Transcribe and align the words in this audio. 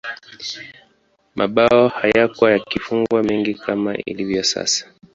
mabao 1.35 1.87
hayakuwa 1.87 2.51
yakifungwa 2.51 3.23
mengi 3.23 3.53
kama 3.53 3.97
ilivyo 3.97 4.43
sasa 4.43 4.87